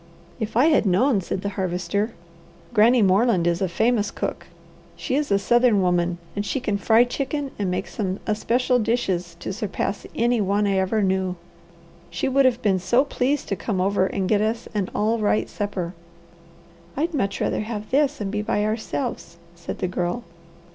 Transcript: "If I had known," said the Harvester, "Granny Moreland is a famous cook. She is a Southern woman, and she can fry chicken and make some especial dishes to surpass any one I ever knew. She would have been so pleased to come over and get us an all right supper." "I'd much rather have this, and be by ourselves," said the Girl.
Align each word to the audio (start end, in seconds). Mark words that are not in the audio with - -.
"If 0.39 0.57
I 0.57 0.65
had 0.65 0.87
known," 0.87 1.21
said 1.21 1.43
the 1.43 1.49
Harvester, 1.59 2.15
"Granny 2.73 3.03
Moreland 3.03 3.45
is 3.45 3.61
a 3.61 3.69
famous 3.69 4.09
cook. 4.09 4.47
She 4.95 5.13
is 5.13 5.29
a 5.31 5.37
Southern 5.37 5.79
woman, 5.83 6.17
and 6.35 6.43
she 6.43 6.59
can 6.59 6.79
fry 6.79 7.03
chicken 7.03 7.51
and 7.59 7.69
make 7.69 7.85
some 7.85 8.19
especial 8.25 8.79
dishes 8.79 9.35
to 9.41 9.53
surpass 9.53 10.07
any 10.15 10.41
one 10.41 10.65
I 10.65 10.79
ever 10.79 11.03
knew. 11.03 11.35
She 12.09 12.27
would 12.27 12.45
have 12.45 12.63
been 12.63 12.79
so 12.79 13.05
pleased 13.05 13.47
to 13.49 13.55
come 13.55 13.79
over 13.79 14.07
and 14.07 14.27
get 14.27 14.41
us 14.41 14.67
an 14.73 14.89
all 14.95 15.19
right 15.19 15.47
supper." 15.47 15.93
"I'd 16.97 17.13
much 17.13 17.39
rather 17.39 17.61
have 17.61 17.91
this, 17.91 18.19
and 18.19 18.31
be 18.31 18.41
by 18.41 18.65
ourselves," 18.65 19.37
said 19.53 19.77
the 19.77 19.87
Girl. 19.87 20.23